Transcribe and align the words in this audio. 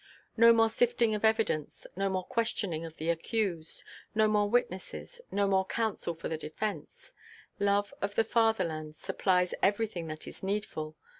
No 0.35 0.51
more 0.51 0.67
sifting 0.71 1.13
of 1.13 1.23
evidence, 1.23 1.85
no 1.95 2.09
more 2.09 2.23
questioning 2.23 2.83
of 2.85 2.97
the 2.97 3.11
accused, 3.11 3.83
no 4.15 4.27
more 4.27 4.49
witnesses, 4.49 5.21
no 5.29 5.47
more 5.47 5.63
counsel 5.63 6.15
for 6.15 6.27
the 6.27 6.39
defence; 6.39 7.13
love 7.59 7.93
of 8.01 8.15
the 8.15 8.23
fatherland 8.23 8.95
supplies 8.95 9.53
everything 9.61 10.07
that 10.07 10.25
is 10.27 10.41
needful. 10.41 10.95